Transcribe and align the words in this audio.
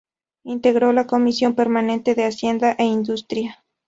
Integró 0.45 0.93
la 0.93 1.05
Comisión 1.05 1.53
Permanente 1.53 2.15
de 2.15 2.23
Hacienda 2.25 2.71
e 2.79 2.85
Industria. 2.85 3.63